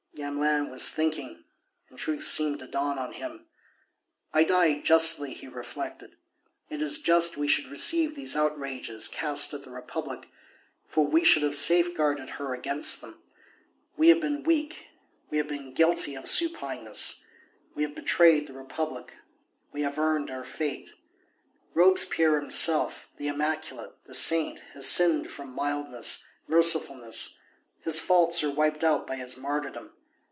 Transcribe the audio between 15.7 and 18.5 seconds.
guilty of supineness. We have betrayed